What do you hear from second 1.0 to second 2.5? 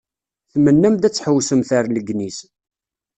ad tḥewwsemt ar Legniz.